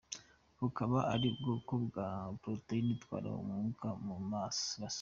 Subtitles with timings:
[0.59, 2.07] Bukaba ari ubwoko bwa
[2.41, 4.79] poroteyine itwara umwuka mu maraso.